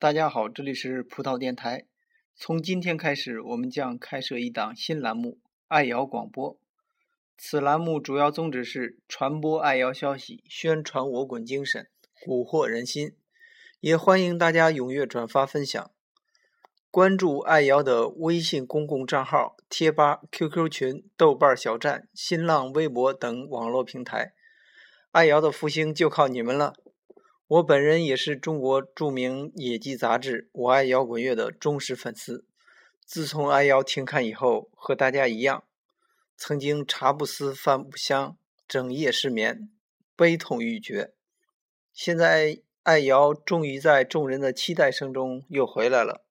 [0.00, 1.86] 大家好，这里是葡萄电台。
[2.34, 6.58] 从今天开始，我们将开设一档新栏目“爱瑶广播”。
[7.38, 11.88] 此栏目主要宗旨是传播爱瑶消息，宣传我滚精神，
[12.26, 13.16] 蛊惑人心。
[13.80, 15.90] 也欢迎大家踊跃转发分享，
[16.90, 24.34] 关注爱瑶的微信公共账号、贴吧、QQ 群、豆瓣小站、新浪微博等网络平台。
[25.12, 26.74] 爱瑶的复兴就靠你们了。
[27.46, 32.46] 我本人也是中国著名野鸡杂志《我爱摇滚乐》的忠实粉丝。
[33.04, 35.64] 自从爱瑶停刊以后，和大家一样，
[36.38, 39.68] 曾经茶不思饭不香，整夜失眠，
[40.16, 41.12] 悲痛欲绝。
[41.92, 46.24] 现在爱瑶终于在众人的期待声中又回来了。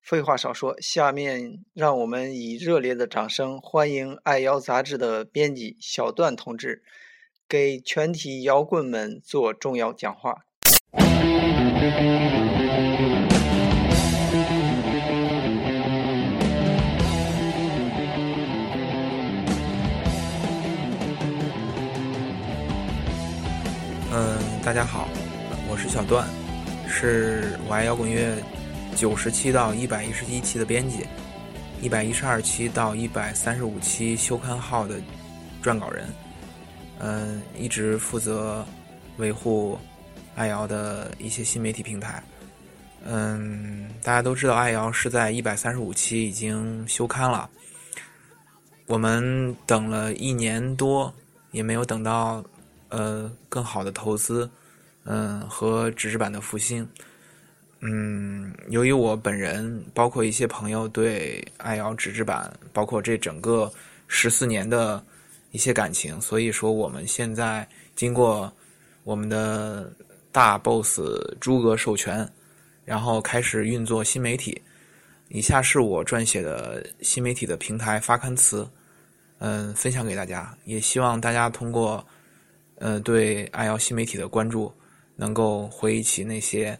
[0.00, 6.82] 废话少说，下面让我们以热烈的掌声欢迎爱瑶杂志的编辑小段同志。
[7.50, 10.44] 给全体摇滚们做重要讲话。
[24.12, 25.08] 嗯，大家好，
[25.68, 26.24] 我是小段，
[26.86, 28.36] 是我爱摇滚乐
[28.94, 31.04] 九十七到一百一十一期的编辑，
[31.82, 35.00] 一百一十二期到一百三十五期休刊号的
[35.60, 36.06] 撰稿人。
[37.02, 38.62] 嗯，一直负责
[39.16, 39.78] 维护
[40.34, 42.22] 爱瑶的一些新媒体平台。
[43.06, 47.48] 嗯，大家都知道，爱瑶是在一百三十五期已经休刊了。
[48.86, 51.12] 我们等了一年多，
[51.52, 52.44] 也没有等到
[52.90, 54.48] 呃更好的投资，
[55.04, 56.86] 嗯和纸质版的复兴。
[57.80, 63.72] 嗯，由于我本人，包括一些朋友对爱瑶纸质版，包括这整个
[64.06, 65.02] 十四年的。
[65.50, 68.52] 一些感情，所以说我们现在经过
[69.04, 69.92] 我们的
[70.30, 71.00] 大 boss
[71.40, 72.28] 诸葛授权，
[72.84, 74.60] 然后开始运作新媒体。
[75.28, 78.68] 以下是我撰写的新媒体的平台发刊词，
[79.38, 80.56] 嗯，分享给大家。
[80.64, 82.04] 也希望大家通过，
[82.76, 84.72] 呃，对爱瑶新媒体的关注，
[85.14, 86.76] 能够回忆起那些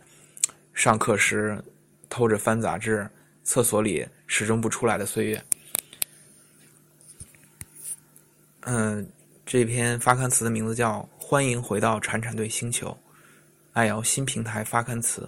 [0.75, 1.63] 上课时
[2.09, 3.09] 偷着翻杂志、
[3.45, 5.41] 厕所里始终不出来的岁月。
[8.65, 9.09] 嗯，
[9.47, 12.89] 这篇发刊词的名字叫《欢迎回到铲铲队星球》，
[13.73, 15.27] 爱瑶新平台发刊词。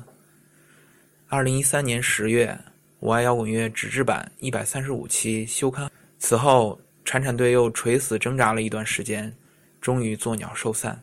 [1.29, 2.59] 二零一三年十月，
[2.99, 5.91] 我爱摇滚乐纸质版一百三十五期休刊。
[6.19, 9.35] 此后，铲铲队又垂死挣扎了一段时间，
[9.81, 11.03] 终于作鸟兽散。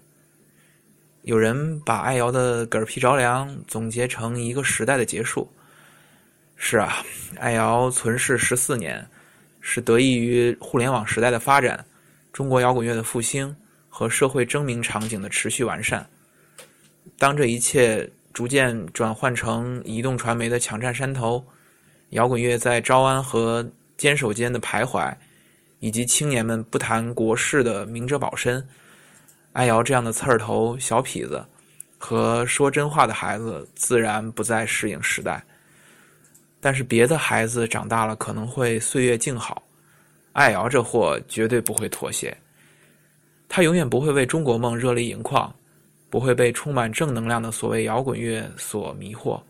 [1.24, 5.52] 有人把爱瑶的嗝屁着凉总结成一个时代的结束。
[6.56, 7.04] 是啊，
[7.40, 9.10] 爱瑶存世十四年，
[9.62, 11.84] 是得益于互联网时代的发展。
[12.40, 13.54] 中国摇滚乐的复兴
[13.90, 16.10] 和社会争鸣场景的持续完善，
[17.18, 21.46] 当这一切逐渐转换成移动传媒的抢占山头，
[22.12, 25.14] 摇滚乐在招安和坚守间的徘徊，
[25.82, 28.66] 以及青年们不谈国事的明哲保身，
[29.52, 31.46] 爱瑶这样的刺儿头小痞子
[31.98, 35.44] 和说真话的孩子自然不再适应时代。
[36.62, 39.62] 但是别的孩子长大了可能会岁月静好。
[40.40, 42.34] 爱瑶这货绝对不会妥协，
[43.50, 45.54] 他永远不会为中国梦热泪盈眶，
[46.10, 49.42] 不会被充满正能量的所谓摇滚乐所迷惑，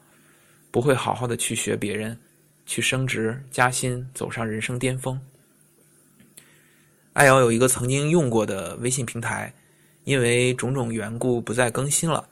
[0.71, 2.19] 不会好好的去学别人，
[2.65, 5.21] 去升职加薪，走上人生巅峰。
[7.13, 9.53] 爱瑶有一个曾经用过的微信平台，
[10.05, 12.27] 因为种种缘故不再更新了。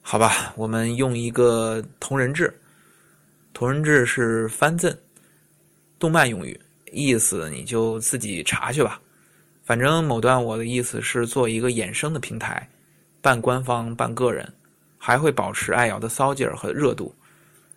[0.00, 2.50] 好吧，我们用一个同人志，
[3.52, 4.96] 同人志是番赠，
[5.98, 6.58] 动漫用语。
[6.94, 9.00] 意思你就自己查去吧，
[9.64, 12.68] 反正某段我的意思是做一个衍生的平台，
[13.20, 14.50] 半官方半个人，
[14.96, 17.14] 还会保持爱瑶的骚劲儿和热度，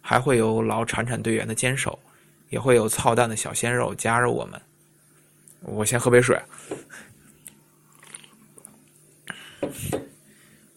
[0.02, 1.98] 还会有老铲铲队员的坚守，
[2.50, 4.62] 也会有操蛋的小鲜肉加入我们。
[5.62, 6.40] 我先喝杯水。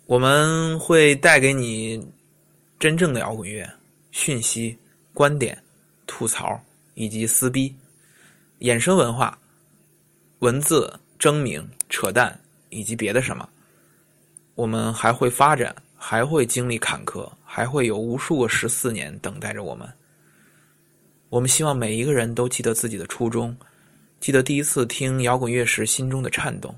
[0.06, 2.04] 我们会带给你
[2.78, 3.68] 真正的摇滚乐
[4.10, 4.76] 讯息、
[5.14, 5.56] 观点、
[6.06, 6.60] 吐槽
[6.94, 7.72] 以及撕逼。
[8.60, 9.38] 衍生文化、
[10.40, 13.48] 文字、争鸣、扯淡以及别的什么，
[14.54, 19.90] 我们还会发展，还会经历坎坷，还会有无数个十四年等待着我们。
[21.30, 23.56] 我们希望每一个人都记得自己的初衷，
[24.20, 26.76] 记得第一次听摇滚乐时心中的颤动，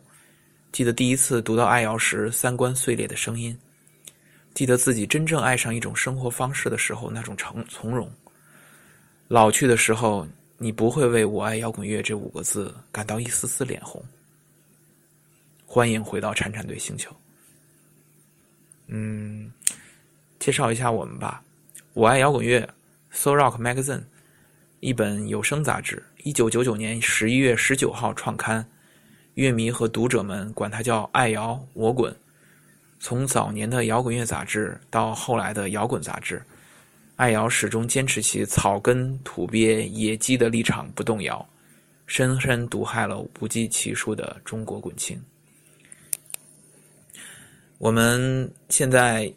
[0.70, 3.58] 记得第一次读到爱瑶时三观碎裂的声音，
[4.54, 8.08] 记得自己真正爱上一种生活方式的时候那种从从容。
[9.26, 10.24] 老去的时候。
[10.62, 14.00] 你不会为我爱摇滚乐这五个字感到一丝丝脸红。
[15.66, 17.10] 欢迎回到铲铲队星球。
[18.86, 19.52] 嗯，
[20.38, 21.42] 介绍一下我们吧。
[21.94, 22.60] 我爱摇滚乐》
[23.10, 24.04] （So Rock Magazine）
[24.78, 28.64] 一本有声杂志，一九九九年十一月十九号创刊。
[29.34, 32.14] 乐迷和读者们管它叫“爱摇我滚”。
[33.00, 36.40] 从早年的摇滚乐杂志到后来的摇滚杂志，
[37.16, 41.46] 爱瑶始终坚持其草根、土鳖、野鸡的立场不动摇，
[42.06, 45.20] 深深毒害了不计其数的中国滚青。
[47.78, 49.32] 我们现在，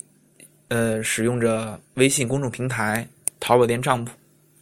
[0.70, 3.08] 呃，使用着微信公众平台、
[3.40, 4.08] 淘宝店账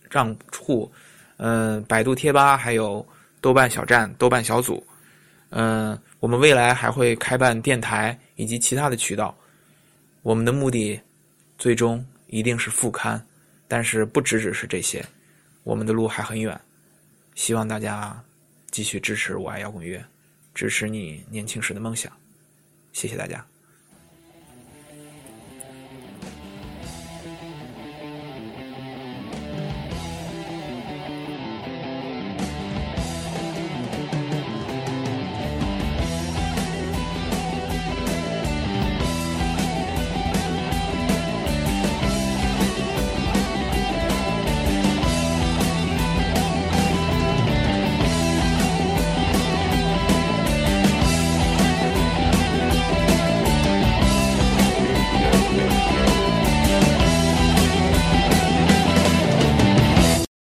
[0.10, 0.92] 账户、
[1.38, 3.06] 嗯，百度贴吧，还有
[3.39, 4.86] 豆瓣小站、豆瓣小组。
[5.50, 9.38] 嗯，我们未来还会开办电台以及其他的渠道。
[10.24, 11.00] 我们的目的，
[11.57, 13.24] 最终一定是副刊，
[13.68, 15.06] 但是不只只是这些，
[15.63, 16.59] 我们的路还很远。
[17.35, 18.19] 希望大家
[18.71, 20.03] 继续支持我爱摇滚乐，
[20.56, 22.12] 支持你年轻时的梦想。
[22.91, 23.52] 谢谢大家。